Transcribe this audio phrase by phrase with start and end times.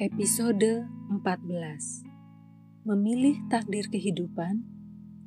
[0.00, 4.64] Episode 14 Memilih takdir kehidupan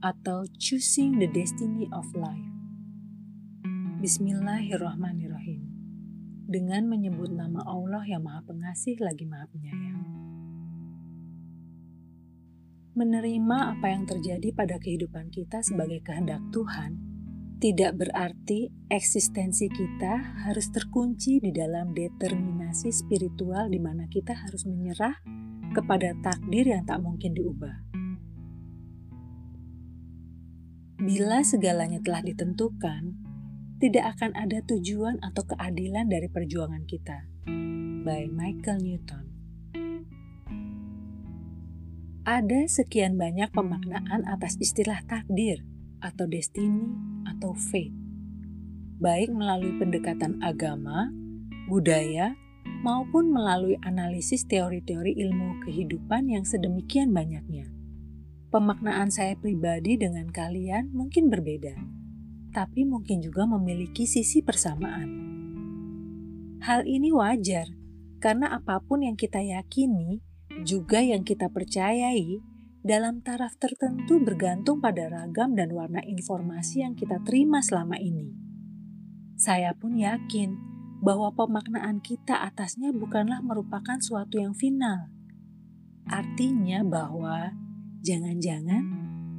[0.01, 2.49] atau Choosing the Destiny of Life.
[4.01, 5.61] Bismillahirrahmanirrahim.
[6.49, 10.01] Dengan menyebut nama Allah yang maha pengasih lagi maha penyayang.
[12.97, 16.97] Menerima apa yang terjadi pada kehidupan kita sebagai kehendak Tuhan
[17.61, 25.21] tidak berarti eksistensi kita harus terkunci di dalam determinasi spiritual di mana kita harus menyerah
[25.73, 27.93] kepada takdir yang tak mungkin diubah.
[31.03, 33.13] Bila segalanya telah ditentukan,
[33.83, 37.27] tidak akan ada tujuan atau keadilan dari perjuangan kita.
[38.03, 39.25] By Michael Newton.
[42.23, 45.59] Ada sekian banyak pemaknaan atas istilah takdir
[45.99, 46.87] atau destiny
[47.27, 47.91] atau fate,
[49.03, 51.11] baik melalui pendekatan agama,
[51.67, 52.39] budaya,
[52.83, 57.71] maupun melalui analisis teori-teori ilmu kehidupan yang sedemikian banyaknya.
[58.51, 61.73] Pemaknaan saya pribadi dengan kalian mungkin berbeda,
[62.51, 65.09] tapi mungkin juga memiliki sisi persamaan.
[66.61, 67.65] Hal ini wajar
[68.21, 70.21] karena apa pun yang kita yakini,
[70.63, 72.39] juga yang kita percayai,
[72.83, 78.35] dalam taraf tertentu bergantung pada ragam dan warna informasi yang kita terima selama ini.
[79.39, 80.72] Saya pun yakin
[81.03, 85.11] bahwa pemaknaan kita atasnya bukanlah merupakan suatu yang final.
[86.07, 87.51] Artinya bahwa
[88.07, 88.83] jangan-jangan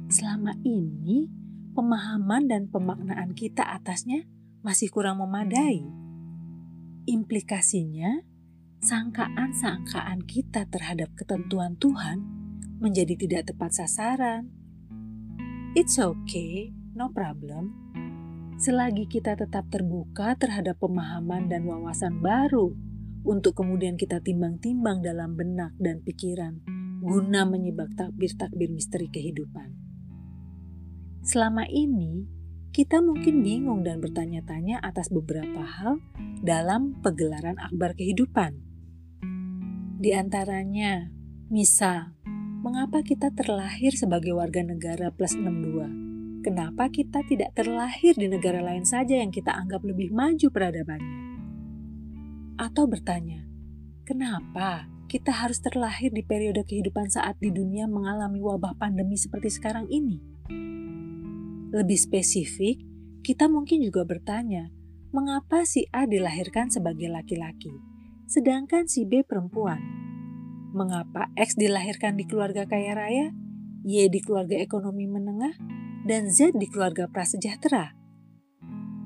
[0.05, 1.25] selama ini
[1.73, 4.29] pemahaman dan pemaknaan kita atasnya
[4.61, 5.81] masih kurang memadai.
[7.09, 8.21] Implikasinya,
[8.81, 12.21] sangkaan-sangkaan kita terhadap ketentuan Tuhan
[12.77, 14.53] menjadi tidak tepat sasaran.
[15.73, 17.84] It's okay, no problem.
[18.55, 22.71] Selagi kita tetap terbuka terhadap pemahaman dan wawasan baru
[23.27, 26.63] untuk kemudian kita timbang-timbang dalam benak dan pikiran
[27.03, 29.75] guna menyibak takbir-takbir misteri kehidupan.
[31.19, 32.23] Selama ini,
[32.71, 35.99] kita mungkin bingung dan bertanya-tanya atas beberapa hal
[36.39, 38.55] dalam pegelaran akbar kehidupan.
[39.99, 41.11] Di antaranya,
[41.51, 42.15] misal,
[42.63, 46.04] mengapa kita terlahir sebagai warga negara plus 62?
[46.45, 51.17] Kenapa kita tidak terlahir di negara lain saja yang kita anggap lebih maju peradabannya?
[52.61, 53.49] Atau bertanya,
[54.05, 59.89] kenapa kita harus terlahir di periode kehidupan saat di dunia mengalami wabah pandemi seperti sekarang
[59.89, 60.21] ini?
[61.73, 62.77] Lebih spesifik,
[63.25, 64.69] kita mungkin juga bertanya,
[65.09, 67.73] mengapa si A dilahirkan sebagai laki-laki,
[68.29, 69.81] sedangkan si B perempuan?
[70.75, 73.31] mengapa X dilahirkan di keluarga kaya raya,
[73.87, 75.55] Y di keluarga ekonomi menengah,
[76.07, 77.97] dan Z di keluarga prasejahtera?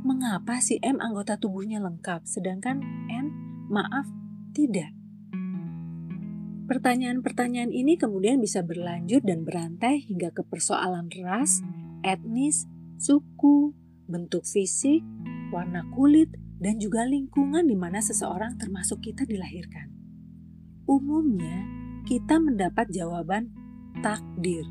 [0.04, 3.28] Mengapa si M anggota tubuhnya lengkap, sedangkan N,
[3.72, 4.06] maaf,
[4.52, 4.92] tidak?
[6.70, 11.66] Pertanyaan-pertanyaan ini kemudian bisa berlanjut dan berantai hingga ke persoalan ras,
[12.06, 12.70] etnis,
[13.02, 13.74] suku,
[14.06, 15.02] bentuk fisik,
[15.50, 16.30] warna kulit,
[16.62, 20.00] dan juga lingkungan di mana seseorang termasuk kita dilahirkan
[20.90, 21.70] umumnya
[22.10, 23.54] kita mendapat jawaban
[24.02, 24.66] takdir.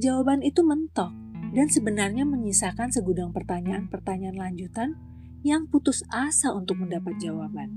[0.00, 1.12] Jawaban itu mentok
[1.52, 4.96] dan sebenarnya menyisakan segudang pertanyaan-pertanyaan lanjutan
[5.44, 7.76] yang putus asa untuk mendapat jawaban.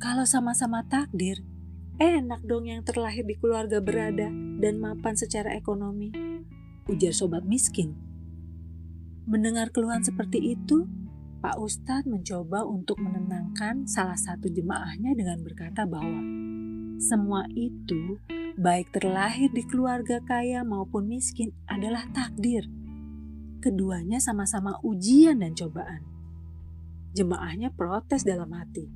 [0.00, 1.40] Kalau sama-sama takdir,
[2.00, 6.12] enak dong yang terlahir di keluarga berada dan mapan secara ekonomi,
[6.88, 7.96] ujar sobat miskin.
[9.28, 10.88] Mendengar keluhan seperti itu,
[11.40, 16.20] Pak Ustadz mencoba untuk menenangkan salah satu jemaahnya dengan berkata bahwa
[17.00, 18.20] semua itu,
[18.56, 22.66] baik terlahir di keluarga kaya maupun miskin, adalah takdir.
[23.60, 26.02] Keduanya sama-sama ujian dan cobaan.
[27.12, 28.88] Jemaahnya protes dalam hati.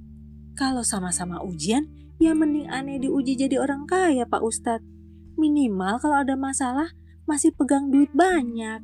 [0.54, 1.90] Kalau sama-sama ujian,
[2.22, 4.86] ya mending aneh diuji jadi orang kaya, Pak Ustadz.
[5.34, 6.94] Minimal kalau ada masalah,
[7.26, 8.80] masih pegang duit banyak.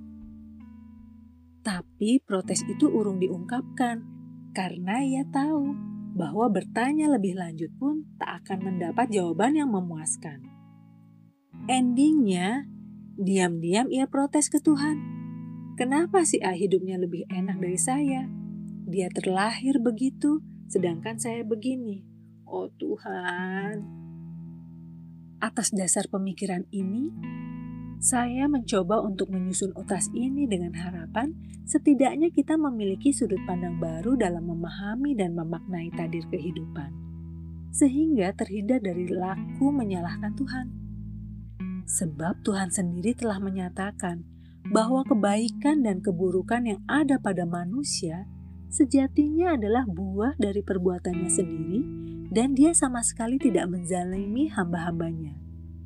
[1.60, 4.03] Tapi protes itu urung diungkapkan
[4.50, 5.77] karena ia tahu
[6.16, 10.59] bahwa bertanya lebih lanjut pun tak akan mendapat jawaban yang memuaskan.
[11.68, 12.65] Endingnya,
[13.21, 14.97] diam-diam ia protes ke Tuhan.
[15.77, 18.28] Kenapa si A hidupnya lebih enak dari saya?
[18.89, 22.04] Dia terlahir begitu, sedangkan saya begini.
[22.48, 23.84] Oh Tuhan.
[25.41, 27.09] Atas dasar pemikiran ini,
[28.01, 31.36] saya mencoba untuk menyusun utas ini dengan harapan
[31.68, 36.91] setidaknya kita memiliki sudut pandang baru dalam memahami dan memaknai tadir kehidupan,
[37.71, 40.79] sehingga terhindar dari laku menyalahkan Tuhan.
[41.91, 44.22] Sebab Tuhan sendiri telah menyatakan
[44.71, 48.31] bahwa kebaikan dan keburukan yang ada pada manusia
[48.71, 51.81] sejatinya adalah buah dari perbuatannya sendiri
[52.31, 55.34] dan dia sama sekali tidak menzalimi hamba-hambanya.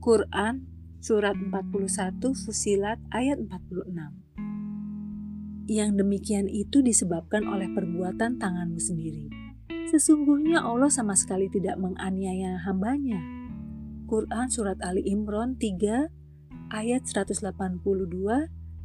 [0.04, 0.68] Quran
[1.00, 3.88] surat 41 Fusilat ayat 46
[5.64, 9.32] Yang demikian itu disebabkan oleh perbuatan tanganmu sendiri.
[9.88, 13.33] Sesungguhnya Allah sama sekali tidak menganiaya hambanya.
[14.14, 16.06] Quran Surat Ali Imran 3
[16.70, 17.50] ayat 182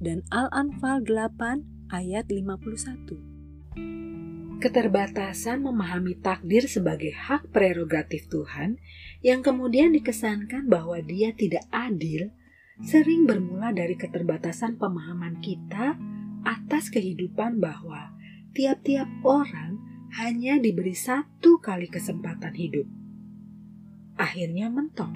[0.01, 4.57] dan Al-Anfal 8 ayat 51.
[4.57, 8.81] Keterbatasan memahami takdir sebagai hak prerogatif Tuhan
[9.21, 12.33] yang kemudian dikesankan bahwa dia tidak adil
[12.81, 15.93] sering bermula dari keterbatasan pemahaman kita
[16.41, 18.17] atas kehidupan bahwa
[18.57, 19.77] tiap-tiap orang
[20.17, 22.98] hanya diberi satu kali kesempatan hidup.
[24.19, 25.15] Akhirnya mentok.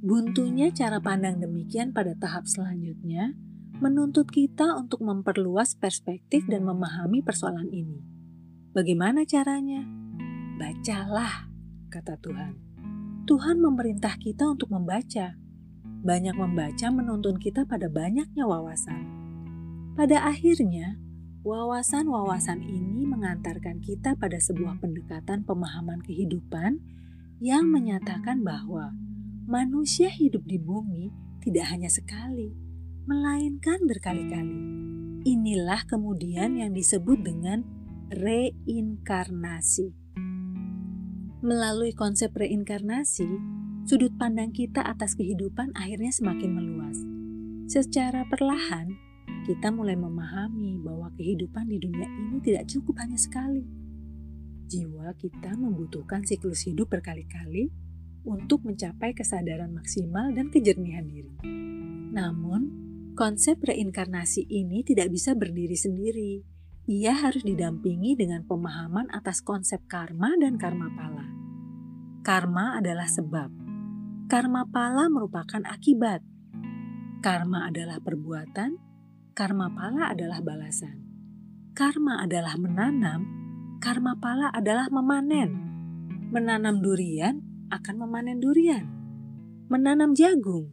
[0.00, 3.36] Buntunya cara pandang demikian pada tahap selanjutnya
[3.84, 8.00] menuntut kita untuk memperluas perspektif dan memahami persoalan ini.
[8.72, 9.84] Bagaimana caranya?
[10.56, 11.52] Bacalah,
[11.92, 12.56] kata Tuhan.
[13.28, 15.36] Tuhan memerintah kita untuk membaca.
[16.00, 19.04] Banyak membaca menuntun kita pada banyaknya wawasan.
[20.00, 20.96] Pada akhirnya,
[21.44, 26.80] wawasan-wawasan ini mengantarkan kita pada sebuah pendekatan pemahaman kehidupan
[27.44, 28.96] yang menyatakan bahwa
[29.44, 31.12] manusia hidup di bumi
[31.44, 32.56] tidak hanya sekali,
[33.04, 34.56] melainkan berkali-kali.
[35.28, 37.60] Inilah kemudian yang disebut dengan
[38.08, 39.92] reinkarnasi.
[41.44, 43.28] Melalui konsep reinkarnasi,
[43.84, 46.96] sudut pandang kita atas kehidupan akhirnya semakin meluas.
[47.68, 48.96] Secara perlahan,
[49.44, 53.64] kita mulai memahami bahwa kehidupan di dunia ini tidak cukup hanya sekali.
[54.70, 57.72] Jiwa kita membutuhkan siklus hidup berkali-kali
[58.22, 61.34] untuk mencapai kesadaran maksimal dan kejernihan diri.
[62.14, 62.62] Namun,
[63.16, 66.32] konsep reinkarnasi ini tidak bisa berdiri sendiri.
[66.90, 71.26] Ia harus didampingi dengan pemahaman atas konsep karma dan karma pala.
[72.20, 73.50] Karma adalah sebab.
[74.30, 76.22] Karma pala merupakan akibat.
[77.24, 78.89] Karma adalah perbuatan,
[79.32, 81.06] karma pala adalah balasan.
[81.72, 83.24] Karma adalah menanam,
[83.78, 85.50] karma pala adalah memanen.
[86.30, 88.86] Menanam durian akan memanen durian,
[89.66, 90.70] menanam jagung,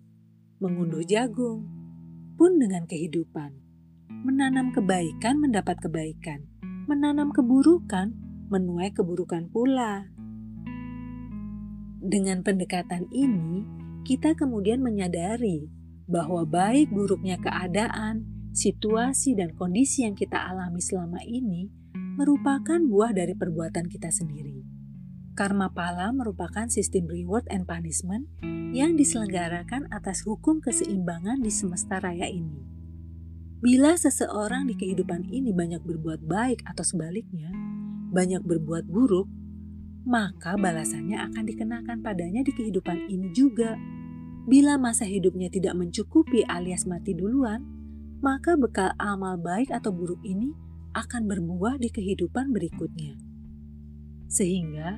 [0.62, 1.66] mengunduh jagung,
[2.38, 3.58] pun dengan kehidupan.
[4.26, 6.46] Menanam kebaikan mendapat kebaikan,
[6.86, 8.14] menanam keburukan
[8.48, 10.08] menuai keburukan pula.
[12.00, 13.66] Dengan pendekatan ini,
[14.08, 15.68] kita kemudian menyadari
[16.08, 21.70] bahwa baik buruknya keadaan, situasi, dan kondisi yang kita alami selama ini
[22.18, 24.66] merupakan buah dari perbuatan kita sendiri.
[25.38, 28.26] Karma pala merupakan sistem reward and punishment
[28.74, 32.58] yang diselenggarakan atas hukum keseimbangan di semesta raya ini.
[33.62, 37.54] Bila seseorang di kehidupan ini banyak berbuat baik atau sebaliknya,
[38.10, 39.30] banyak berbuat buruk,
[40.10, 43.78] maka balasannya akan dikenakan padanya di kehidupan ini juga.
[44.50, 47.77] Bila masa hidupnya tidak mencukupi alias mati duluan,
[48.20, 50.54] maka bekal amal baik atau buruk ini
[50.98, 53.20] akan berbuah di kehidupan berikutnya.
[54.28, 54.98] Sehingga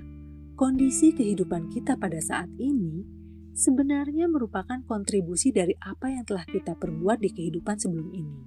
[0.60, 3.08] Kondisi kehidupan kita pada saat ini
[3.56, 8.44] sebenarnya merupakan kontribusi dari apa yang telah kita perbuat di kehidupan sebelum ini.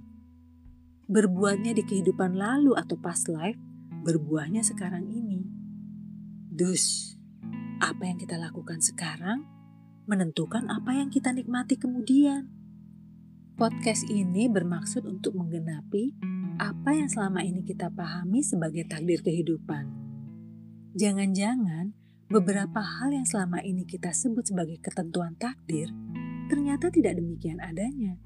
[1.09, 3.57] Berbuatnya di kehidupan lalu atau past life,
[4.05, 5.41] berbuahnya sekarang ini.
[6.53, 7.17] Dus,
[7.81, 9.49] apa yang kita lakukan sekarang
[10.05, 12.45] menentukan apa yang kita nikmati kemudian.
[13.63, 16.11] Podcast ini bermaksud untuk menggenapi
[16.59, 19.87] apa yang selama ini kita pahami sebagai takdir kehidupan.
[20.99, 21.95] Jangan-jangan
[22.27, 25.87] beberapa hal yang selama ini kita sebut sebagai ketentuan takdir
[26.51, 28.19] ternyata tidak demikian adanya.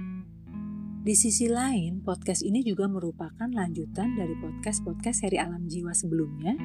[1.06, 6.58] Di sisi lain, podcast ini juga merupakan lanjutan dari podcast-podcast seri Alam Jiwa sebelumnya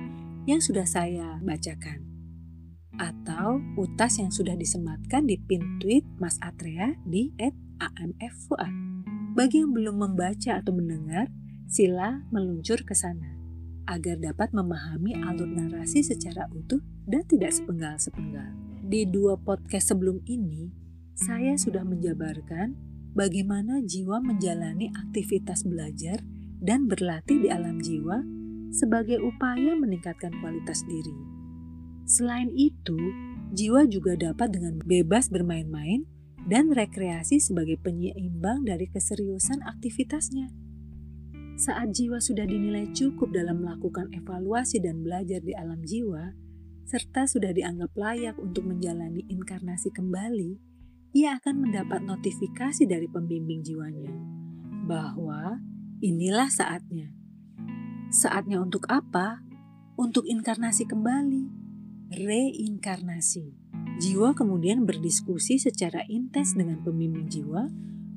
[0.48, 2.08] yang sudah saya bacakan.
[2.96, 7.36] Atau utas yang sudah disematkan di pin tweet Mas Atrea di
[7.82, 8.72] @amffuad.
[9.32, 11.32] Bagi yang belum membaca atau mendengar,
[11.66, 13.32] sila meluncur ke sana
[13.88, 18.54] agar dapat memahami alur narasi secara utuh dan tidak sepenggal-sepenggal.
[18.86, 20.70] Di dua podcast sebelum ini,
[21.18, 22.76] saya sudah menjabarkan
[23.16, 26.22] bagaimana jiwa menjalani aktivitas belajar
[26.62, 28.22] dan berlatih di alam jiwa
[28.72, 31.16] sebagai upaya meningkatkan kualitas diri.
[32.08, 32.96] Selain itu,
[33.52, 36.08] jiwa juga dapat dengan bebas bermain-main
[36.49, 40.50] dan rekreasi sebagai penyeimbang dari keseriusan aktivitasnya.
[41.56, 46.34] Saat jiwa sudah dinilai cukup dalam melakukan evaluasi dan belajar di alam jiwa,
[46.88, 50.58] serta sudah dianggap layak untuk menjalani inkarnasi kembali,
[51.14, 54.11] ia akan mendapat notifikasi dari pembimbing jiwanya
[54.88, 55.62] bahwa
[56.02, 57.12] inilah saatnya.
[58.11, 59.52] Saatnya untuk apa?
[60.02, 61.46] untuk inkarnasi kembali,
[62.11, 63.62] reinkarnasi.
[64.00, 67.68] Jiwa kemudian berdiskusi secara intens dengan pembimbing jiwa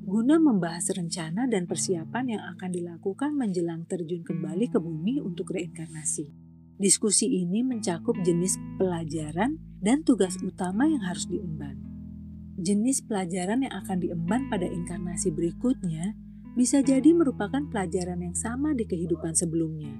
[0.06, 6.30] guna membahas rencana dan persiapan yang akan dilakukan menjelang terjun kembali ke bumi untuk reinkarnasi.
[6.78, 11.74] Diskusi ini mencakup jenis pelajaran dan tugas utama yang harus diemban.
[12.56, 16.14] Jenis pelajaran yang akan diemban pada inkarnasi berikutnya
[16.56, 19.92] bisa jadi merupakan pelajaran yang sama di kehidupan sebelumnya,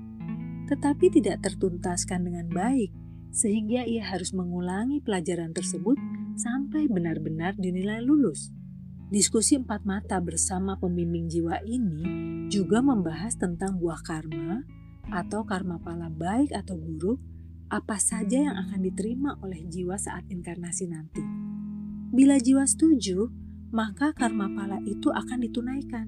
[0.71, 2.89] tetapi tidak tertuntaskan dengan baik,
[3.37, 6.01] sehingga ia harus mengulangi pelajaran tersebut
[6.41, 8.49] sampai benar-benar dinilai lulus.
[9.13, 12.01] Diskusi empat mata bersama pembimbing jiwa ini
[12.49, 14.65] juga membahas tentang buah karma
[15.13, 17.21] atau karma pala baik atau buruk,
[17.71, 21.23] apa saja yang akan diterima oleh jiwa saat inkarnasi nanti.
[22.11, 23.31] Bila jiwa setuju,
[23.71, 26.07] maka karma pala itu akan ditunaikan.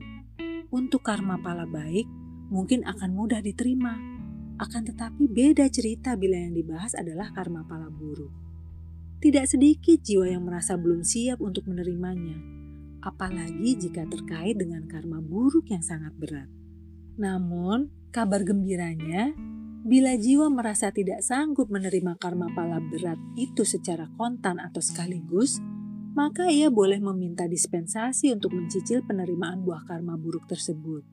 [0.75, 2.09] Untuk karma pala baik,
[2.51, 4.18] mungkin akan mudah diterima.
[4.59, 8.31] Akan tetapi beda cerita bila yang dibahas adalah karma pala buruk.
[9.19, 12.59] Tidak sedikit jiwa yang merasa belum siap untuk menerimanya
[13.03, 16.51] apalagi jika terkait dengan karma buruk yang sangat berat.
[17.19, 19.35] Namun, kabar gembiranya,
[19.87, 25.59] bila jiwa merasa tidak sanggup menerima karma pala berat itu secara kontan atau sekaligus,
[26.15, 31.07] maka ia boleh meminta dispensasi untuk mencicil penerimaan buah karma buruk tersebut.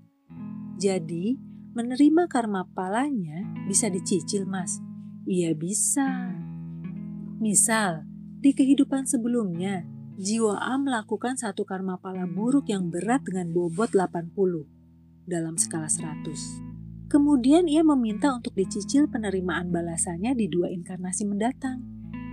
[0.81, 1.37] Jadi,
[1.75, 4.79] menerima karma palanya bisa dicicil, Mas.
[5.27, 6.32] Iya bisa.
[7.44, 8.08] Misal,
[8.39, 9.84] di kehidupan sebelumnya,
[10.15, 14.32] jiwa A melakukan satu karma pala buruk yang berat dengan bobot 80
[15.27, 17.12] dalam skala 100.
[17.12, 21.84] Kemudian ia meminta untuk dicicil penerimaan balasannya di dua inkarnasi mendatang,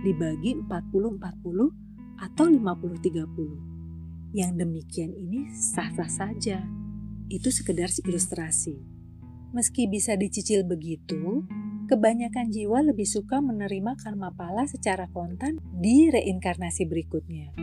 [0.07, 4.31] dibagi 40-40 atau 50-30.
[4.33, 6.63] Yang demikian ini sah-sah saja.
[7.27, 8.92] Itu sekedar ilustrasi.
[9.53, 11.45] Meski bisa dicicil begitu,
[11.85, 17.53] kebanyakan jiwa lebih suka menerima karma pala secara kontan di reinkarnasi berikutnya.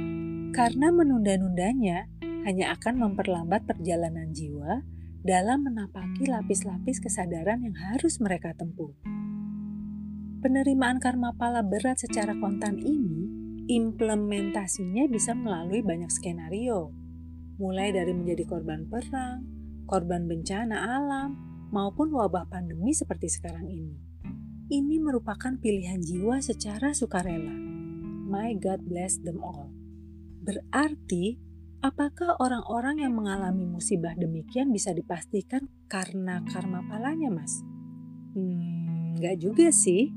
[0.54, 2.06] Karena menunda-nundanya
[2.46, 4.86] hanya akan memperlambat perjalanan jiwa
[5.26, 8.94] dalam menapaki lapis-lapis kesadaran yang harus mereka tempuh.
[10.46, 13.26] Penerimaan karma pala berat secara kontan ini,
[13.66, 16.94] implementasinya bisa melalui banyak skenario,
[17.58, 19.42] mulai dari menjadi korban perang,
[19.90, 24.10] korban bencana alam, maupun wabah pandemi seperti sekarang ini
[24.70, 27.52] ini merupakan pilihan jiwa secara sukarela.
[28.30, 29.66] My God bless them all.
[30.46, 31.42] Berarti,
[31.82, 37.66] apakah orang-orang yang mengalami musibah demikian bisa dipastikan karena karma palanya, Mas?
[38.38, 40.14] Hmm, nggak juga sih.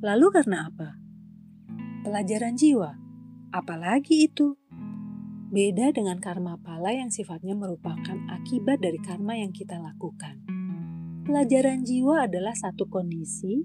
[0.00, 0.96] Lalu karena apa?
[2.00, 2.96] Pelajaran jiwa.
[3.52, 4.56] Apalagi itu?
[5.52, 10.39] Beda dengan karma pala yang sifatnya merupakan akibat dari karma yang kita lakukan.
[11.20, 13.60] Pelajaran jiwa adalah satu kondisi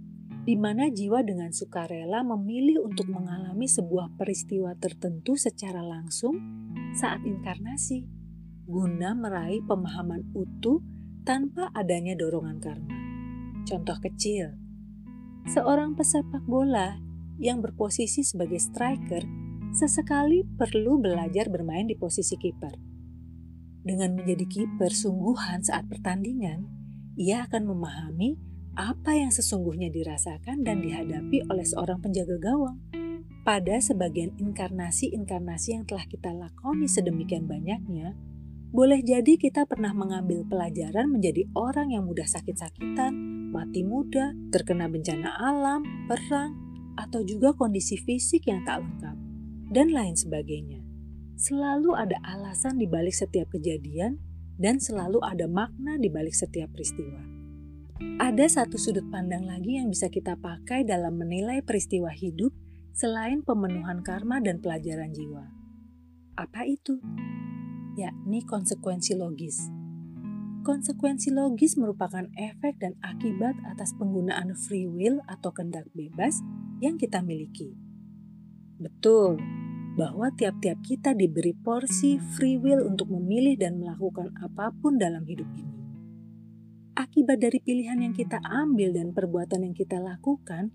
[0.45, 6.35] di mana jiwa dengan sukarela memilih untuk mengalami sebuah peristiwa tertentu secara langsung
[6.93, 8.05] saat inkarnasi,
[8.67, 10.83] guna meraih pemahaman utuh
[11.23, 12.93] tanpa adanya dorongan karma.
[13.65, 14.53] Contoh kecil,
[15.49, 16.99] seorang pesepak bola
[17.41, 19.25] yang berposisi sebagai striker
[19.73, 22.77] sesekali perlu belajar bermain di posisi kiper.
[23.81, 26.84] Dengan menjadi kiper sungguhan saat pertandingan,
[27.15, 28.35] ia akan memahami
[28.75, 32.79] apa yang sesungguhnya dirasakan dan dihadapi oleh seorang penjaga gawang.
[33.47, 38.17] Pada sebagian inkarnasi-inkarnasi yang telah kita lakoni sedemikian banyaknya,
[38.75, 43.15] boleh jadi kita pernah mengambil pelajaran menjadi orang yang mudah sakit-sakitan,
[43.55, 46.51] mati muda, terkena bencana alam, perang,
[46.99, 49.15] atau juga kondisi fisik yang tak lengkap,
[49.71, 50.83] dan lain sebagainya.
[51.39, 54.19] Selalu ada alasan di balik setiap kejadian,
[54.55, 57.19] dan selalu ada makna di balik setiap peristiwa.
[58.19, 62.51] Ada satu sudut pandang lagi yang bisa kita pakai dalam menilai peristiwa hidup
[62.95, 65.51] selain pemenuhan karma dan pelajaran jiwa.
[66.35, 66.99] Apa itu?
[67.95, 69.71] Yakni konsekuensi logis.
[70.67, 76.43] Konsekuensi logis merupakan efek dan akibat atas penggunaan free will atau kendak bebas
[76.83, 77.75] yang kita miliki.
[78.75, 79.39] Betul,
[79.95, 85.47] bahwa tiap-tiap kita diberi porsi free will untuk memilih dan melakukan apa pun dalam hidup
[85.55, 85.75] ini
[86.95, 90.71] akibat dari pilihan yang kita ambil dan perbuatan yang kita lakukan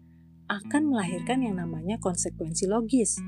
[0.50, 3.22] akan melahirkan yang namanya konsekuensi logis.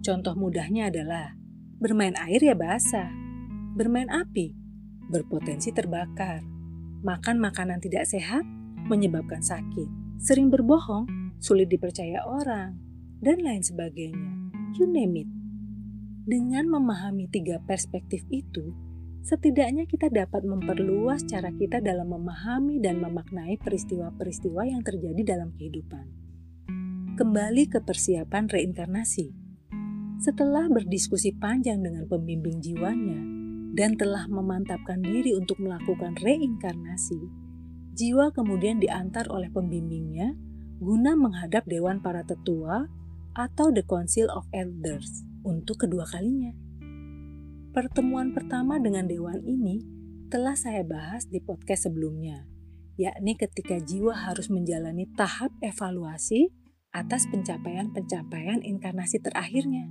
[0.00, 1.36] Contoh mudahnya adalah
[1.76, 3.12] bermain air ya basah,
[3.76, 4.64] bermain api
[5.08, 6.40] berpotensi terbakar,
[7.04, 8.44] makan makanan tidak sehat
[8.88, 11.08] menyebabkan sakit, sering berbohong
[11.40, 12.80] sulit dipercaya orang,
[13.20, 14.43] dan lain sebagainya.
[14.74, 15.30] You name it.
[16.26, 18.74] Dengan memahami tiga perspektif itu,
[19.22, 26.10] setidaknya kita dapat memperluas cara kita dalam memahami dan memaknai peristiwa-peristiwa yang terjadi dalam kehidupan.
[27.14, 29.30] Kembali ke persiapan reinkarnasi.
[30.18, 33.22] Setelah berdiskusi panjang dengan pembimbing jiwanya
[33.78, 37.22] dan telah memantapkan diri untuk melakukan reinkarnasi,
[37.94, 40.34] jiwa kemudian diantar oleh pembimbingnya
[40.82, 42.90] guna menghadap dewan para tetua
[43.34, 46.54] atau The Council of Elders untuk kedua kalinya.
[47.74, 49.82] Pertemuan pertama dengan dewan ini
[50.30, 52.46] telah saya bahas di podcast sebelumnya,
[52.94, 56.54] yakni ketika jiwa harus menjalani tahap evaluasi
[56.94, 59.90] atas pencapaian-pencapaian inkarnasi terakhirnya.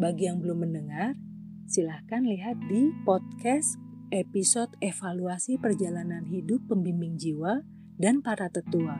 [0.00, 1.12] Bagi yang belum mendengar,
[1.68, 3.76] silahkan lihat di podcast
[4.10, 7.60] episode evaluasi perjalanan hidup pembimbing jiwa
[8.00, 8.96] dan para tetua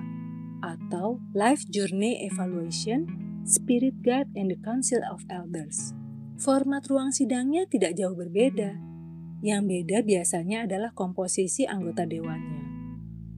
[0.60, 3.08] atau Life Journey Evaluation,
[3.48, 5.96] Spirit Guide and the Council of Elders.
[6.40, 8.76] Format ruang sidangnya tidak jauh berbeda.
[9.40, 12.60] Yang beda biasanya adalah komposisi anggota dewannya.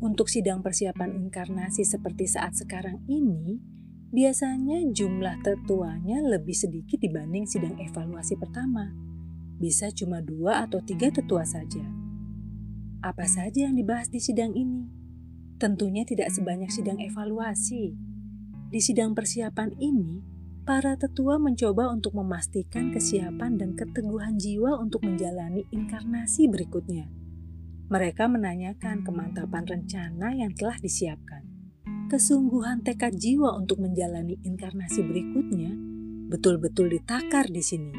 [0.02, 3.62] Untuk sidang persiapan inkarnasi seperti saat sekarang ini,
[4.11, 8.90] biasanya jumlah tetuanya lebih sedikit dibanding sidang evaluasi pertama.
[9.62, 11.87] Bisa cuma dua atau tiga tetua saja.
[13.02, 14.90] Apa saja yang dibahas di sidang ini?
[15.62, 18.12] Tentunya tidak sebanyak sidang evaluasi.
[18.73, 20.25] Di sidang persiapan ini,
[20.64, 27.05] para tetua mencoba untuk memastikan kesiapan dan keteguhan jiwa untuk menjalani inkarnasi berikutnya.
[27.93, 31.45] Mereka menanyakan kemantapan rencana yang telah disiapkan.
[32.09, 35.76] Kesungguhan tekad jiwa untuk menjalani inkarnasi berikutnya
[36.33, 37.93] betul-betul ditakar di sini.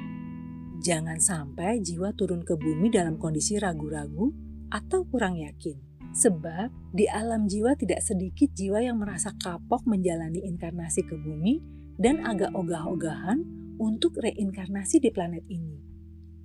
[0.81, 4.33] Jangan sampai jiwa turun ke bumi dalam kondisi ragu-ragu
[4.73, 5.92] atau kurang yakin.
[6.13, 11.57] Sebab di alam jiwa tidak sedikit jiwa yang merasa kapok menjalani inkarnasi ke bumi
[11.97, 13.41] dan agak ogah-ogahan
[13.81, 15.81] untuk reinkarnasi di planet ini.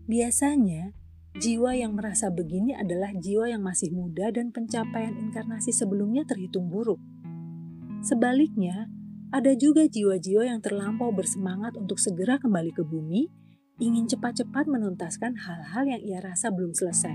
[0.08, 0.96] Biasanya,
[1.36, 6.96] jiwa yang merasa begini adalah jiwa yang masih muda dan pencapaian inkarnasi sebelumnya terhitung buruk.
[8.00, 8.88] Sebaliknya,
[9.28, 13.28] ada juga jiwa-jiwa yang terlampau bersemangat untuk segera kembali ke bumi,
[13.76, 17.12] ingin cepat-cepat menuntaskan hal-hal yang ia rasa belum selesai.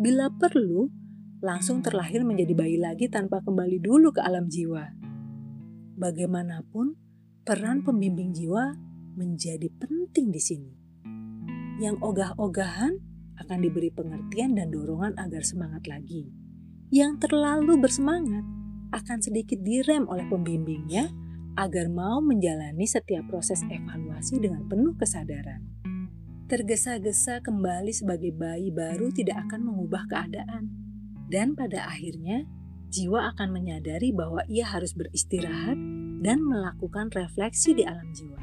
[0.00, 0.88] Bila perlu,
[1.38, 4.90] langsung terlahir menjadi bayi lagi tanpa kembali dulu ke alam jiwa.
[5.98, 6.98] Bagaimanapun,
[7.46, 8.74] peran pembimbing jiwa
[9.14, 10.72] menjadi penting di sini.
[11.78, 12.94] Yang ogah-ogahan
[13.38, 16.26] akan diberi pengertian dan dorongan agar semangat lagi.
[16.90, 18.42] Yang terlalu bersemangat
[18.90, 21.06] akan sedikit direm oleh pembimbingnya
[21.58, 25.62] agar mau menjalani setiap proses evaluasi dengan penuh kesadaran.
[26.48, 30.87] Tergesa-gesa kembali sebagai bayi baru tidak akan mengubah keadaan,
[31.28, 32.48] dan pada akhirnya
[32.88, 35.76] jiwa akan menyadari bahwa ia harus beristirahat
[36.24, 38.40] dan melakukan refleksi di alam jiwa.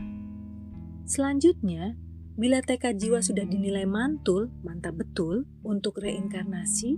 [1.05, 1.97] Selanjutnya,
[2.35, 6.97] bila tekad jiwa sudah dinilai mantul, mantap betul untuk reinkarnasi,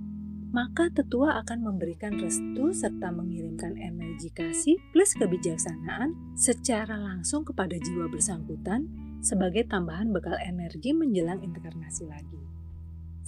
[0.49, 8.07] maka tetua akan memberikan restu serta mengirimkan energi kasih plus kebijaksanaan secara langsung kepada jiwa
[8.07, 8.87] bersangkutan
[9.19, 12.41] sebagai tambahan bekal energi menjelang inkarnasi lagi.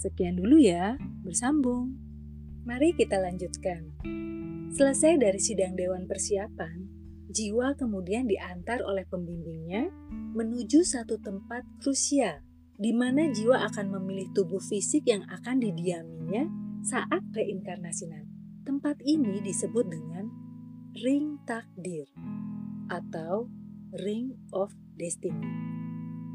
[0.00, 2.09] Sekian dulu ya, bersambung.
[2.70, 3.98] Mari kita lanjutkan.
[4.70, 6.86] Selesai dari sidang dewan persiapan,
[7.26, 9.90] jiwa kemudian diantar oleh pembimbingnya
[10.38, 12.46] menuju satu tempat krusial
[12.78, 16.46] di mana jiwa akan memilih tubuh fisik yang akan didiaminya
[16.86, 18.38] saat reinkarnasi nanti.
[18.62, 20.30] Tempat ini disebut dengan
[20.94, 22.06] ring takdir
[22.86, 23.50] atau
[23.98, 25.42] ring of destiny.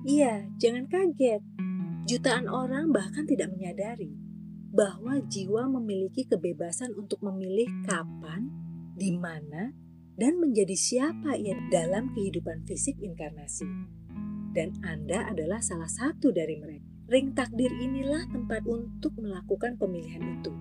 [0.03, 1.39] Iya, jangan kaget.
[2.11, 4.24] Jutaan orang bahkan tidak menyadari
[4.75, 8.51] bahwa jiwa memiliki kebebasan untuk memilih kapan,
[8.99, 9.71] di mana,
[10.19, 13.63] dan menjadi siapa ia dalam kehidupan fisik inkarnasi.
[14.51, 16.83] Dan Anda adalah salah satu dari mereka.
[17.07, 20.51] Ring takdir inilah tempat untuk melakukan pemilihan itu.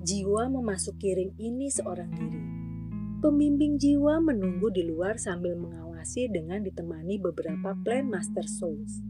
[0.00, 2.42] Jiwa memasuki ring ini seorang diri.
[3.20, 9.04] Pembimbing jiwa menunggu di luar sambil mengawasi dengan ditemani beberapa plan master souls,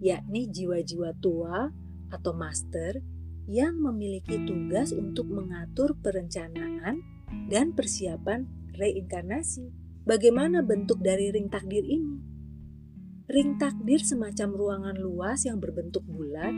[0.00, 1.68] yakni jiwa-jiwa tua
[2.08, 3.04] atau master
[3.50, 7.02] yang memiliki tugas untuk mengatur perencanaan
[7.50, 9.72] dan persiapan reinkarnasi.
[10.02, 12.18] Bagaimana bentuk dari ring takdir ini?
[13.30, 16.52] Ring takdir semacam ruangan luas yang berbentuk bulat,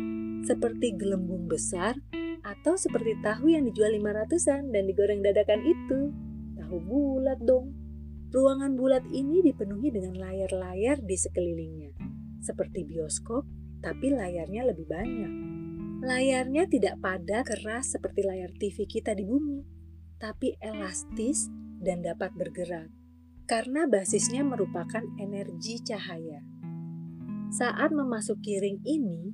[0.48, 1.94] seperti gelembung besar,
[2.40, 6.00] atau seperti tahu yang dijual 500-an dan digoreng dadakan itu.
[6.58, 7.76] Tahu bulat dong.
[8.34, 11.94] Ruangan bulat ini dipenuhi dengan layar-layar di sekelilingnya,
[12.42, 13.46] seperti bioskop,
[13.78, 15.53] tapi layarnya lebih banyak.
[16.04, 19.64] Layarnya tidak padat keras seperti layar TV kita di bumi,
[20.20, 21.48] tapi elastis
[21.80, 22.92] dan dapat bergerak
[23.48, 26.44] karena basisnya merupakan energi cahaya.
[27.52, 29.32] Saat memasuki ring ini,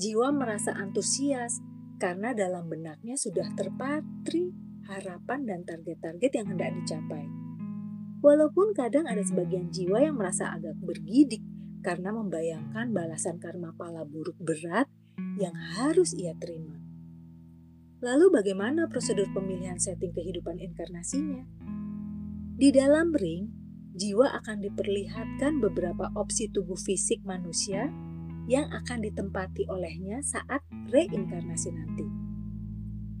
[0.00, 1.60] Jiwa merasa antusias
[2.00, 4.48] karena dalam benaknya sudah terpatri
[4.88, 7.28] harapan dan target-target yang hendak dicapai.
[8.24, 11.40] Walaupun kadang ada sebagian jiwa yang merasa agak bergidik
[11.80, 14.88] karena membayangkan balasan karma pala buruk berat
[15.40, 16.76] yang harus ia terima.
[18.04, 21.44] Lalu bagaimana prosedur pemilihan setting kehidupan inkarnasinya?
[22.60, 23.48] Di dalam ring,
[23.96, 27.88] jiwa akan diperlihatkan beberapa opsi tubuh fisik manusia
[28.48, 32.06] yang akan ditempati olehnya saat reinkarnasi nanti.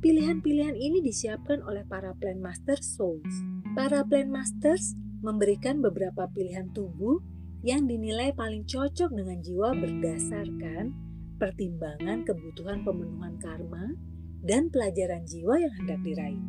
[0.00, 3.44] Pilihan-pilihan ini disiapkan oleh para Plan Master Souls.
[3.76, 7.20] Para Plan Masters memberikan beberapa pilihan tubuh
[7.60, 11.09] yang dinilai paling cocok dengan jiwa berdasarkan
[11.40, 13.96] pertimbangan kebutuhan pemenuhan karma
[14.44, 16.44] dan pelajaran jiwa yang hendak diraih.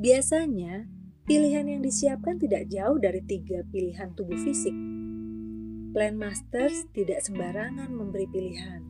[0.00, 0.88] Biasanya,
[1.28, 4.72] pilihan yang disiapkan tidak jauh dari tiga pilihan tubuh fisik.
[5.92, 8.82] Plan Masters tidak sembarangan memberi pilihan.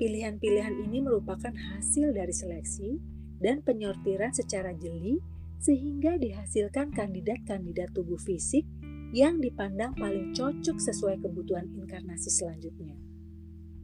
[0.00, 2.96] Pilihan-pilihan ini merupakan hasil dari seleksi
[3.42, 5.20] dan penyortiran secara jeli
[5.60, 8.64] sehingga dihasilkan kandidat-kandidat tubuh fisik
[9.12, 13.09] yang dipandang paling cocok sesuai kebutuhan inkarnasi selanjutnya.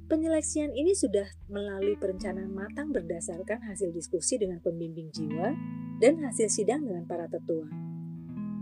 [0.07, 5.51] Penyeleksian ini sudah melalui perencanaan matang berdasarkan hasil diskusi dengan pembimbing jiwa
[5.99, 7.67] dan hasil sidang dengan para tetua.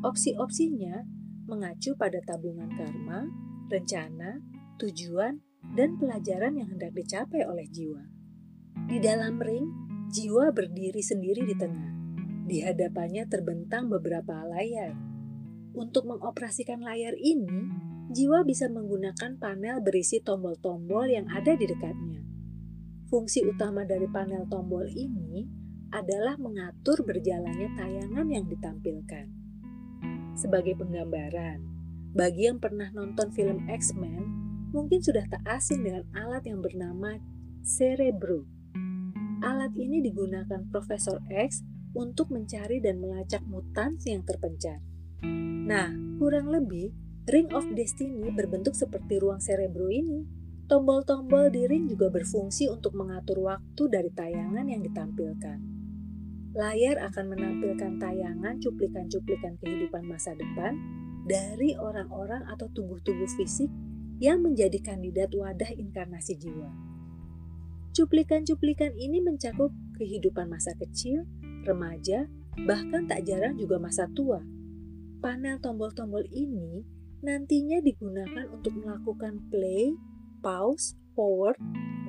[0.01, 1.05] Opsi-opsinya
[1.45, 3.29] mengacu pada tabungan karma,
[3.69, 4.41] rencana,
[4.81, 5.45] tujuan,
[5.77, 8.09] dan pelajaran yang hendak dicapai oleh jiwa.
[8.89, 9.69] Di dalam ring,
[10.17, 11.93] jiwa berdiri sendiri di tengah.
[12.49, 14.97] Di hadapannya terbentang beberapa layar.
[15.77, 17.84] Untuk mengoperasikan layar ini,
[18.15, 22.23] jiwa bisa menggunakan panel berisi tombol-tombol yang ada di dekatnya.
[23.11, 25.43] Fungsi utama dari panel tombol ini
[25.91, 29.27] adalah mengatur berjalannya tayangan yang ditampilkan.
[30.39, 31.63] Sebagai penggambaran,
[32.15, 34.23] bagi yang pernah nonton film X-Men,
[34.71, 37.19] mungkin sudah tak asing dengan alat yang bernama
[37.67, 38.47] Cerebro.
[39.43, 44.83] Alat ini digunakan Profesor X untuk mencari dan melacak mutan yang terpencar.
[45.65, 50.29] Nah, kurang lebih Ring of Destiny berbentuk seperti ruang cerebro ini.
[50.69, 55.59] Tombol-tombol di ring juga berfungsi untuk mengatur waktu dari tayangan yang ditampilkan.
[56.53, 60.77] Layar akan menampilkan tayangan cuplikan-cuplikan kehidupan masa depan
[61.25, 63.73] dari orang-orang atau tubuh-tubuh fisik
[64.21, 66.69] yang menjadi kandidat wadah inkarnasi jiwa.
[67.97, 71.25] Cuplikan-cuplikan ini mencakup kehidupan masa kecil,
[71.65, 72.29] remaja,
[72.69, 74.45] bahkan tak jarang juga masa tua.
[75.25, 76.94] Panel tombol-tombol ini
[77.25, 79.97] nantinya digunakan untuk melakukan play,
[80.45, 81.57] pause, forward,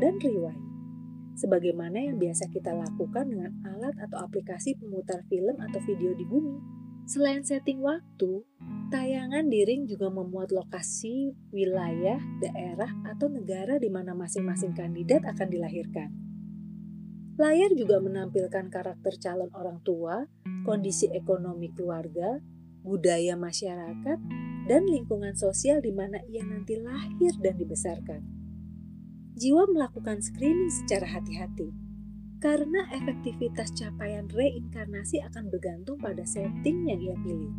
[0.04, 0.60] dan rewind.
[1.40, 6.60] Sebagaimana yang biasa kita lakukan dengan alat atau aplikasi pemutar film atau video di bumi.
[7.08, 8.44] Selain setting waktu,
[8.92, 15.48] tayangan di ring juga memuat lokasi, wilayah, daerah, atau negara di mana masing-masing kandidat akan
[15.48, 16.10] dilahirkan.
[17.36, 20.24] Layar juga menampilkan karakter calon orang tua,
[20.64, 22.40] kondisi ekonomi keluarga,
[22.86, 24.20] budaya masyarakat,
[24.70, 28.22] dan lingkungan sosial di mana ia nanti lahir dan dibesarkan.
[29.36, 31.74] Jiwa melakukan screening secara hati-hati
[32.40, 37.52] karena efektivitas capaian reinkarnasi akan bergantung pada setting yang ia pilih,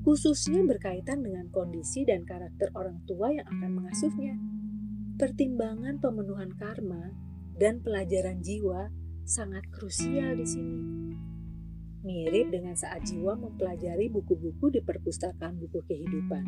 [0.00, 4.34] khususnya berkaitan dengan kondisi dan karakter orang tua yang akan mengasuhnya.
[5.20, 7.14] Pertimbangan pemenuhan karma
[7.60, 8.90] dan pelajaran jiwa
[9.22, 11.03] sangat krusial di sini
[12.04, 16.44] mirip dengan saat jiwa mempelajari buku-buku di perpustakaan buku kehidupan.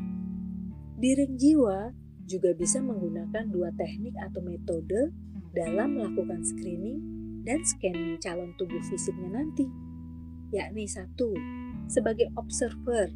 [1.01, 1.91] Di ring jiwa
[2.29, 5.11] juga bisa menggunakan dua teknik atau metode
[5.57, 7.01] dalam melakukan screening
[7.49, 9.65] dan scanning calon tubuh fisiknya nanti,
[10.53, 11.33] yakni satu
[11.89, 13.15] sebagai observer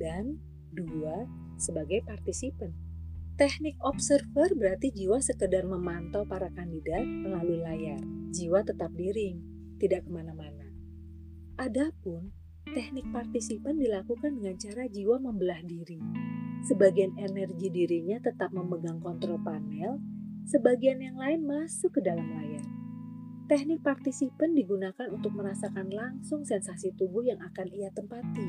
[0.00, 0.40] dan
[0.72, 1.26] dua
[1.58, 2.72] sebagai partisipan.
[3.38, 8.02] Teknik observer berarti jiwa sekedar memantau para kandidat melalui layar.
[8.34, 9.38] Jiwa tetap di ring,
[9.78, 10.57] tidak ke mana-mana.
[11.58, 12.30] Adapun
[12.70, 15.98] teknik partisipan dilakukan dengan cara jiwa membelah diri.
[16.62, 19.98] Sebagian energi dirinya tetap memegang kontrol panel,
[20.46, 22.62] sebagian yang lain masuk ke dalam layar.
[23.50, 28.48] Teknik partisipan digunakan untuk merasakan langsung sensasi tubuh yang akan ia tempati,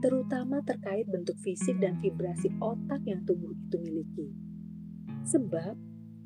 [0.00, 4.32] terutama terkait bentuk fisik dan vibrasi otak yang tubuh itu miliki.
[5.28, 5.76] Sebab,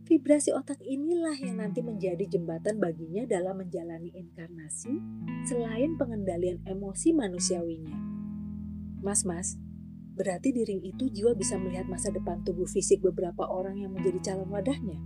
[0.07, 5.03] Vibrasi otak inilah yang nanti menjadi jembatan baginya dalam menjalani inkarnasi
[5.51, 7.99] selain pengendalian emosi manusiawinya.
[9.03, 9.59] Mas-mas,
[10.14, 14.31] berarti di ring itu jiwa bisa melihat masa depan tubuh fisik beberapa orang yang menjadi
[14.31, 15.03] calon wadahnya?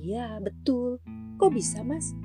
[0.00, 0.96] Iya, betul.
[1.36, 2.16] Kok bisa, mas?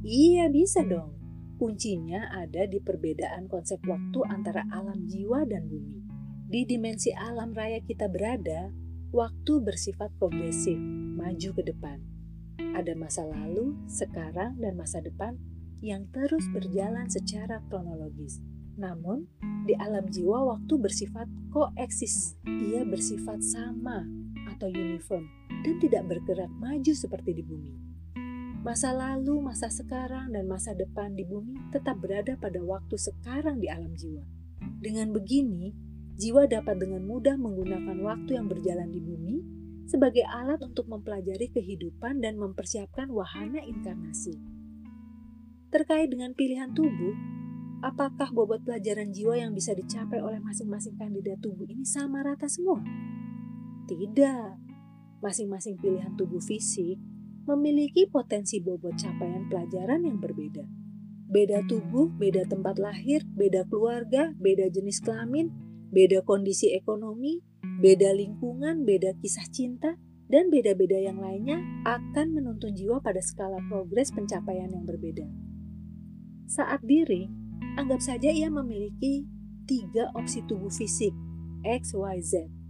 [0.00, 1.20] Iya, bisa dong.
[1.60, 6.00] Kuncinya ada di perbedaan konsep waktu antara alam jiwa dan bumi.
[6.48, 8.72] Di dimensi alam raya kita berada,
[9.12, 10.78] waktu bersifat progresif,
[11.20, 12.00] maju ke depan.
[12.72, 15.36] Ada masa lalu, sekarang, dan masa depan
[15.84, 18.40] yang terus berjalan secara kronologis.
[18.80, 19.28] Namun,
[19.68, 22.40] di alam jiwa waktu bersifat koeksis.
[22.48, 24.08] Ia bersifat sama
[24.48, 25.28] atau uniform
[25.60, 27.72] dan tidak bergerak maju seperti di bumi.
[28.60, 33.72] Masa lalu, masa sekarang, dan masa depan di bumi tetap berada pada waktu sekarang di
[33.72, 34.24] alam jiwa.
[34.80, 35.72] Dengan begini,
[36.16, 39.59] jiwa dapat dengan mudah menggunakan waktu yang berjalan di bumi
[39.90, 44.38] sebagai alat untuk mempelajari kehidupan dan mempersiapkan wahana inkarnasi.
[45.74, 47.18] Terkait dengan pilihan tubuh,
[47.82, 52.78] apakah bobot pelajaran jiwa yang bisa dicapai oleh masing-masing kandidat tubuh ini sama rata semua?
[53.90, 54.70] Tidak.
[55.18, 56.94] Masing-masing pilihan tubuh fisik
[57.50, 60.62] memiliki potensi bobot capaian pelajaran yang berbeda.
[61.30, 65.50] Beda tubuh, beda tempat lahir, beda keluarga, beda jenis kelamin,
[65.90, 67.42] beda kondisi ekonomi,
[67.80, 69.96] beda lingkungan, beda kisah cinta,
[70.30, 75.26] dan beda-beda yang lainnya akan menuntun jiwa pada skala progres pencapaian yang berbeda.
[76.46, 77.26] Saat diri,
[77.80, 79.26] anggap saja ia memiliki
[79.66, 81.16] tiga opsi tubuh fisik,
[81.66, 82.60] X, Y, Z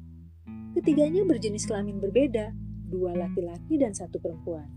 [0.71, 2.55] Ketiganya berjenis kelamin berbeda,
[2.87, 4.71] dua laki-laki dan satu perempuan.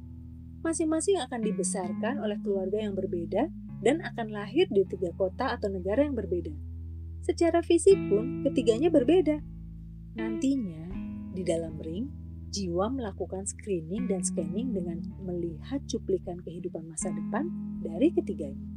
[0.65, 3.51] Masing-masing akan dibesarkan oleh keluarga yang berbeda
[3.85, 6.49] dan akan lahir di tiga kota atau negara yang berbeda.
[7.21, 9.37] Secara fisik pun ketiganya berbeda.
[10.13, 10.85] Nantinya,
[11.33, 12.05] di dalam ring,
[12.53, 17.49] jiwa melakukan screening dan scanning dengan melihat cuplikan kehidupan masa depan
[17.81, 18.69] dari ketiganya.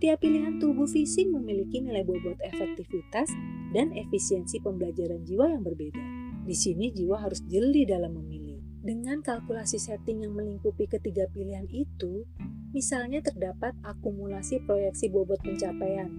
[0.00, 3.28] Tiap pilihan tubuh fisik memiliki nilai bobot efektivitas
[3.76, 6.00] dan efisiensi pembelajaran jiwa yang berbeda.
[6.42, 8.58] Di sini jiwa harus jeli dalam memilih.
[8.82, 12.26] Dengan kalkulasi setting yang melingkupi ketiga pilihan itu,
[12.74, 16.10] misalnya terdapat akumulasi proyeksi bobot pencapaian.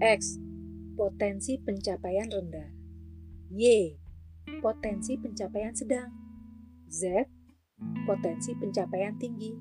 [0.00, 0.40] X.
[0.96, 2.75] Potensi pencapaian rendah.
[3.50, 3.94] Y.
[4.58, 6.10] Potensi pencapaian sedang.
[6.90, 7.30] Z.
[8.02, 9.54] Potensi pencapaian tinggi.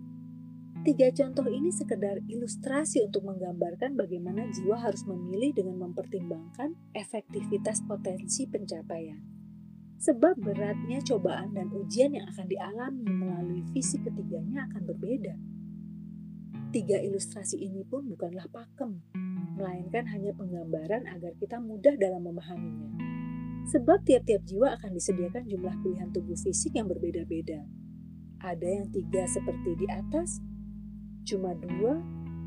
[0.86, 8.46] Tiga contoh ini sekedar ilustrasi untuk menggambarkan bagaimana jiwa harus memilih dengan mempertimbangkan efektivitas potensi
[8.46, 9.22] pencapaian.
[9.98, 15.34] Sebab beratnya cobaan dan ujian yang akan dialami melalui fisik ketiganya akan berbeda.
[16.70, 19.02] Tiga ilustrasi ini pun bukanlah pakem,
[19.58, 23.15] melainkan hanya penggambaran agar kita mudah dalam memahaminya.
[23.66, 27.66] Sebab tiap-tiap jiwa akan disediakan jumlah pilihan tubuh fisik yang berbeda-beda.
[28.46, 30.38] Ada yang tiga seperti di atas,
[31.26, 31.98] cuma dua,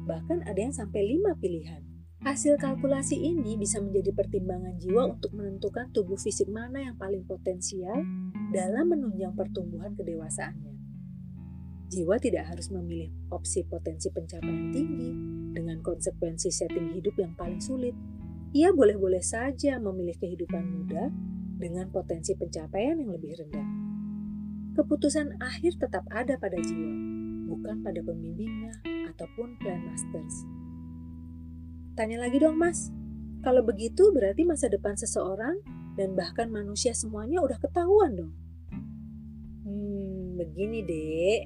[0.06, 1.82] bahkan ada yang sampai lima pilihan.
[2.18, 8.02] Hasil kalkulasi ini bisa menjadi pertimbangan jiwa untuk menentukan tubuh fisik mana yang paling potensial
[8.50, 10.74] dalam menunjang pertumbuhan kedewasaannya.
[11.88, 15.10] Jiwa tidak harus memilih opsi potensi pencapaian tinggi
[15.56, 17.96] dengan konsekuensi setting hidup yang paling sulit.
[18.56, 21.12] Ia boleh-boleh saja memilih kehidupan muda
[21.60, 23.68] dengan potensi pencapaian yang lebih rendah.
[24.72, 26.92] Keputusan akhir tetap ada pada jiwa,
[27.52, 28.72] bukan pada pembimbingnya
[29.12, 30.48] ataupun plan masters.
[31.92, 32.88] Tanya lagi dong mas,
[33.44, 35.60] kalau begitu berarti masa depan seseorang
[36.00, 38.32] dan bahkan manusia semuanya udah ketahuan dong.
[39.68, 41.42] Hmm, begini dek.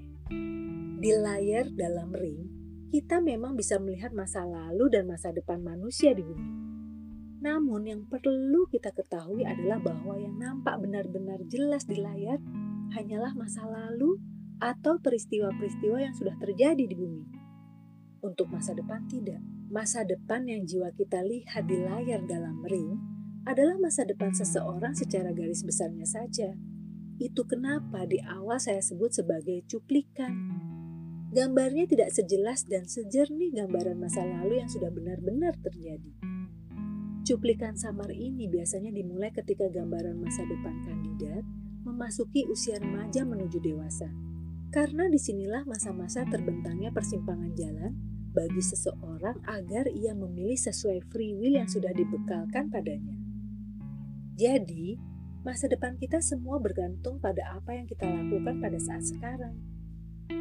[1.02, 2.46] Di layar dalam ring,
[2.94, 6.62] kita memang bisa melihat masa lalu dan masa depan manusia di bumi.
[7.42, 12.38] Namun yang perlu kita ketahui adalah bahwa yang nampak benar-benar jelas di layar
[12.94, 14.22] hanyalah masa lalu
[14.62, 17.26] atau peristiwa-peristiwa yang sudah terjadi di bumi.
[18.22, 19.42] Untuk masa depan tidak.
[19.66, 22.94] Masa depan yang jiwa kita lihat di layar dalam ring
[23.42, 26.55] adalah masa depan seseorang secara garis besarnya saja.
[27.18, 30.31] Itu kenapa di awal saya sebut sebagai cuplikan.
[31.35, 36.32] Gambarnya tidak sejelas dan sejernih gambaran masa lalu yang sudah benar-benar terjadi.
[37.22, 41.46] Cuplikan samar ini biasanya dimulai ketika gambaran masa depan kandidat
[41.87, 44.11] memasuki usia remaja menuju dewasa
[44.72, 47.92] karena di sinilah masa-masa terbentangnya persimpangan jalan
[48.32, 53.12] bagi seseorang agar ia memilih sesuai free will yang sudah dibekalkan padanya.
[54.40, 54.96] Jadi,
[55.44, 59.61] masa depan kita semua bergantung pada apa yang kita lakukan pada saat sekarang.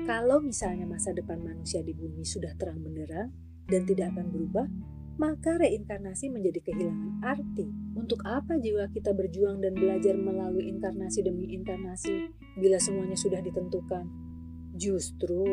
[0.07, 3.35] Kalau misalnya masa depan manusia di bumi sudah terang benderang
[3.67, 4.65] dan tidak akan berubah,
[5.21, 7.69] maka reinkarnasi menjadi kehilangan arti.
[7.93, 14.09] Untuk apa jiwa kita berjuang dan belajar melalui inkarnasi demi inkarnasi bila semuanya sudah ditentukan?
[14.73, 15.45] Justru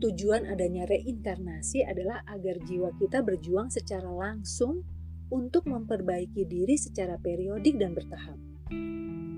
[0.00, 4.80] tujuan adanya reinkarnasi adalah agar jiwa kita berjuang secara langsung
[5.28, 8.40] untuk memperbaiki diri secara periodik dan bertahap.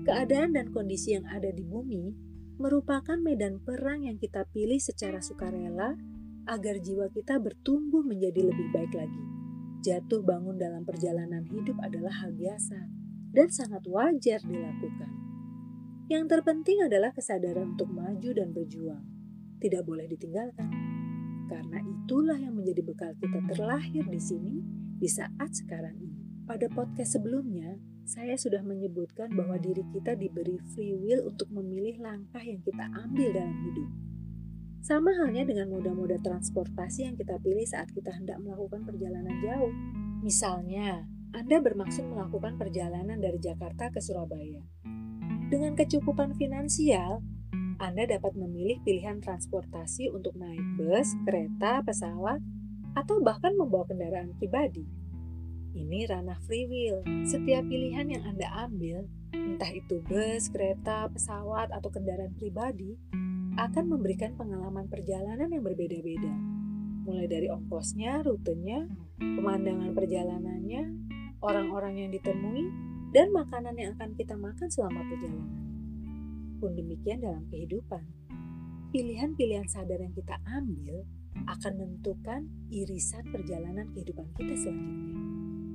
[0.07, 2.15] Keadaan dan kondisi yang ada di bumi
[2.55, 5.99] merupakan medan perang yang kita pilih secara sukarela
[6.47, 9.38] agar jiwa kita bertumbuh menjadi lebih baik lagi.
[9.79, 12.91] Jatuh bangun dalam perjalanan hidup adalah hal biasa
[13.31, 15.07] dan sangat wajar dilakukan.
[16.11, 19.05] Yang terpenting adalah kesadaran untuk maju dan berjuang.
[19.63, 20.67] Tidak boleh ditinggalkan.
[21.47, 24.59] Karena itulah yang menjadi bekal kita terlahir di sini
[24.99, 26.43] di saat sekarang ini.
[26.43, 32.41] Pada podcast sebelumnya, saya sudah menyebutkan bahwa diri kita diberi free will untuk memilih langkah
[32.41, 34.08] yang kita ambil dalam hidup.
[34.79, 39.73] Sama halnya dengan moda-moda transportasi yang kita pilih saat kita hendak melakukan perjalanan jauh.
[40.23, 41.03] Misalnya,
[41.35, 44.63] Anda bermaksud melakukan perjalanan dari Jakarta ke Surabaya.
[45.51, 47.21] Dengan kecukupan finansial,
[47.79, 52.43] anda dapat memilih pilihan transportasi untuk naik bus, kereta, pesawat,
[52.91, 54.83] atau bahkan membawa kendaraan pribadi.
[55.71, 56.99] Ini ranah free will.
[57.23, 62.99] Setiap pilihan yang Anda ambil, entah itu bus, kereta, pesawat, atau kendaraan pribadi,
[63.59, 66.31] akan memberikan pengalaman perjalanan yang berbeda-beda.
[67.03, 68.87] Mulai dari ongkosnya, rutenya,
[69.19, 70.83] pemandangan perjalanannya,
[71.43, 72.63] orang-orang yang ditemui,
[73.11, 75.69] dan makanan yang akan kita makan selama perjalanan
[76.59, 78.03] pun demikian dalam kehidupan.
[78.91, 81.07] Pilihan-pilihan sadar yang kita ambil
[81.47, 85.23] akan menentukan irisan perjalanan kehidupan kita selanjutnya.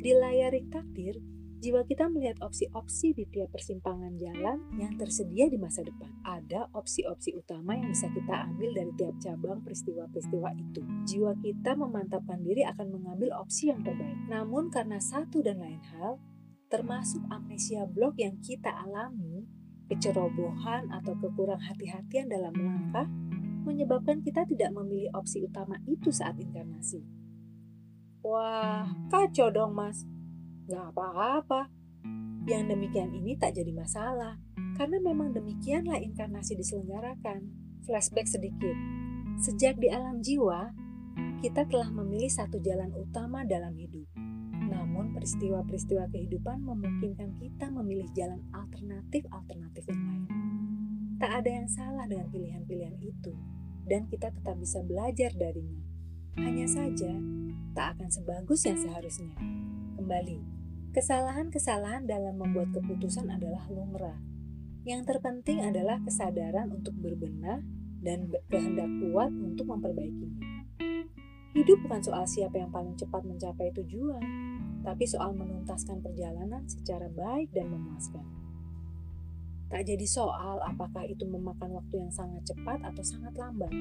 [0.04, 1.16] Di layar takdir,
[1.64, 6.12] jiwa kita melihat opsi-opsi di tiap persimpangan jalan yang tersedia di masa depan.
[6.20, 10.84] Ada opsi-opsi utama yang bisa kita ambil dari tiap cabang peristiwa-peristiwa itu.
[11.08, 14.28] Jiwa kita memantapkan diri akan mengambil opsi yang terbaik.
[14.28, 16.20] Namun karena satu dan lain hal,
[16.68, 19.48] termasuk amnesia blok yang kita alami,
[19.88, 23.08] kecerobohan atau kekurang hati-hatian dalam melangkah
[23.64, 27.00] menyebabkan kita tidak memilih opsi utama itu saat inkarnasi.
[28.20, 30.04] Wah, kacau dong mas.
[30.68, 31.68] Gak apa-apa.
[32.44, 34.36] Yang demikian ini tak jadi masalah,
[34.76, 37.48] karena memang demikianlah inkarnasi diselenggarakan.
[37.84, 38.76] Flashback sedikit.
[39.40, 40.72] Sejak di alam jiwa,
[41.40, 44.08] kita telah memilih satu jalan utama dalam hidup
[44.94, 50.28] namun peristiwa-peristiwa kehidupan memungkinkan kita memilih jalan alternatif-alternatif yang lain.
[51.18, 53.32] Tak ada yang salah dengan pilihan-pilihan itu,
[53.86, 55.82] dan kita tetap bisa belajar darinya.
[56.38, 57.10] Hanya saja,
[57.74, 59.34] tak akan sebagus yang seharusnya.
[59.94, 60.38] Kembali,
[60.90, 64.18] kesalahan-kesalahan dalam membuat keputusan adalah lumrah.
[64.82, 67.62] Yang terpenting adalah kesadaran untuk berbenah
[68.02, 70.66] dan kehendak kuat untuk memperbaikinya.
[71.54, 74.26] Hidup bukan soal siapa yang paling cepat mencapai tujuan,
[74.82, 78.43] tapi soal menuntaskan perjalanan secara baik dan memuaskan.
[79.74, 83.74] Tak jadi soal apakah itu memakan waktu yang sangat cepat atau sangat lambat.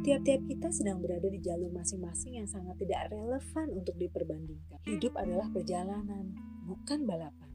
[0.00, 4.80] Tiap-tiap kita sedang berada di jalur masing-masing yang sangat tidak relevan untuk diperbandingkan.
[4.88, 6.32] Hidup adalah perjalanan,
[6.64, 7.52] bukan balapan.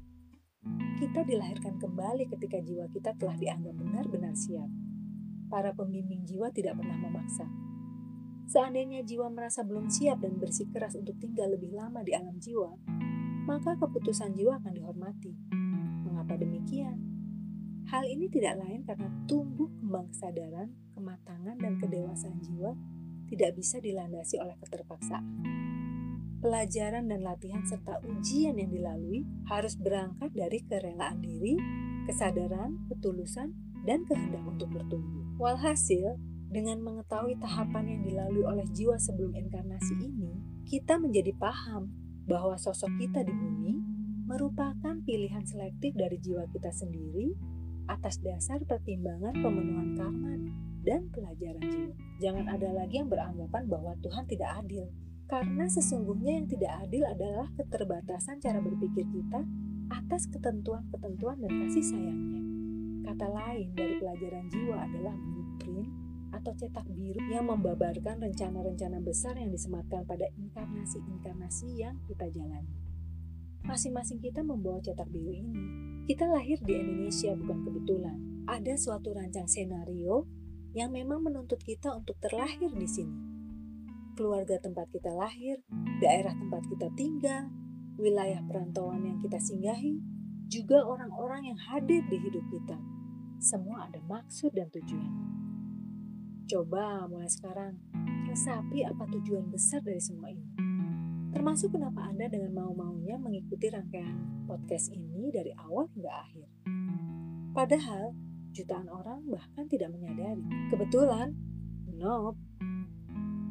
[1.02, 4.70] Kita dilahirkan kembali ketika jiwa kita telah dianggap benar-benar siap.
[5.50, 7.50] Para pembimbing jiwa tidak pernah memaksa,
[8.46, 12.78] Seandainya jiwa merasa belum siap dan bersikeras untuk tinggal lebih lama di alam jiwa,
[13.50, 15.34] maka keputusan jiwa akan dihormati.
[16.06, 17.15] Mengapa demikian?
[17.96, 20.68] Hal ini tidak lain karena tumbuh kembang kesadaran,
[21.00, 22.76] kematangan, dan kedewasaan jiwa
[23.32, 25.24] tidak bisa dilandasi oleh keterpaksaan.
[26.44, 31.56] Pelajaran dan latihan serta ujian yang dilalui harus berangkat dari kerelaan diri,
[32.04, 33.56] kesadaran, ketulusan,
[33.88, 35.40] dan kehendak untuk bertumbuh.
[35.40, 36.20] Walhasil,
[36.52, 40.36] dengan mengetahui tahapan yang dilalui oleh jiwa sebelum inkarnasi ini,
[40.68, 41.96] kita menjadi paham
[42.28, 43.80] bahwa sosok kita di bumi
[44.28, 47.55] merupakan pilihan selektif dari jiwa kita sendiri
[47.86, 50.34] atas dasar pertimbangan pemenuhan karma
[50.86, 51.96] dan pelajaran jiwa.
[52.22, 54.86] Jangan ada lagi yang beranggapan bahwa Tuhan tidak adil,
[55.26, 59.42] karena sesungguhnya yang tidak adil adalah keterbatasan cara berpikir kita
[59.90, 62.42] atas ketentuan-ketentuan dan kasih sayangnya.
[63.06, 65.90] Kata lain dari pelajaran jiwa adalah blueprint
[66.34, 72.76] atau cetak biru yang membabarkan rencana-rencana besar yang disematkan pada inkarnasi-inkarnasi yang kita jalani.
[73.66, 75.58] Masing-masing kita membawa cetak biru ini.
[76.06, 78.46] Kita lahir di Indonesia bukan kebetulan.
[78.46, 80.30] Ada suatu rancang senario
[80.78, 83.18] yang memang menuntut kita untuk terlahir di sini.
[84.14, 85.66] Keluarga tempat kita lahir,
[85.98, 87.50] daerah tempat kita tinggal,
[87.98, 89.98] wilayah perantauan yang kita singgahi,
[90.46, 92.78] juga orang-orang yang hadir di hidup kita.
[93.42, 95.10] Semua ada maksud dan tujuan.
[96.46, 97.82] Coba mulai sekarang,
[98.30, 100.45] resapi apa tujuan besar dari semua ini.
[101.36, 106.48] Termasuk kenapa Anda dengan mau-maunya mengikuti rangkaian podcast ini dari awal hingga akhir.
[107.52, 108.16] Padahal,
[108.56, 110.40] jutaan orang bahkan tidak menyadari.
[110.72, 111.36] Kebetulan,
[111.92, 112.40] nope.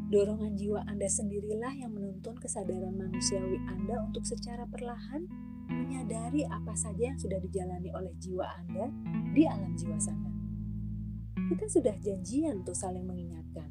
[0.09, 5.29] Dorongan jiwa Anda sendirilah yang menuntun kesadaran manusiawi Anda untuk secara perlahan
[5.69, 8.89] menyadari apa saja yang sudah dijalani oleh jiwa Anda
[9.37, 10.35] di alam jiwa sana
[11.45, 13.69] kita sudah janjian untuk saling mengingatkan.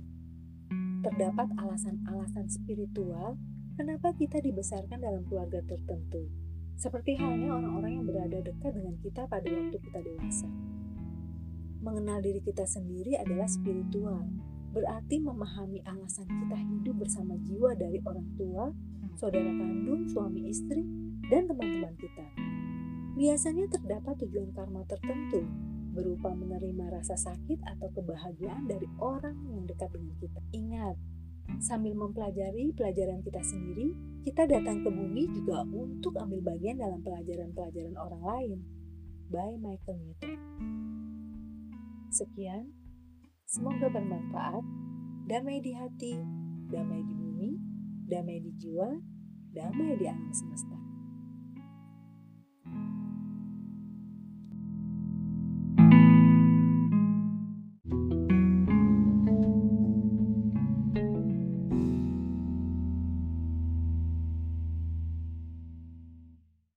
[1.04, 3.36] Terdapat alasan-alasan spiritual
[3.74, 6.30] kenapa kita dibesarkan dalam keluarga tertentu,
[6.78, 10.50] seperti halnya orang-orang yang berada dekat dengan kita pada waktu kita dewasa.
[11.84, 14.24] Mengenal diri kita sendiri adalah spiritual,
[14.74, 18.72] berarti memahami alasan kita hidup bersama jiwa dari orang tua,
[19.20, 20.82] saudara kandung, suami istri,
[21.30, 22.26] dan teman-teman kita.
[23.14, 25.46] Biasanya terdapat tujuan karma tertentu,
[25.94, 30.42] berupa menerima rasa sakit atau kebahagiaan dari orang yang dekat dengan kita.
[30.50, 30.98] Ingat,
[31.60, 33.92] sambil mempelajari pelajaran kita sendiri,
[34.24, 38.60] kita datang ke bumi juga untuk ambil bagian dalam pelajaran-pelajaran orang lain.
[39.32, 40.38] By Michael Newton.
[42.14, 42.70] Sekian,
[43.50, 44.62] semoga bermanfaat.
[45.26, 46.14] Damai di hati,
[46.70, 47.52] damai di bumi,
[48.06, 48.92] damai di jiwa,
[49.56, 50.73] damai di alam semesta.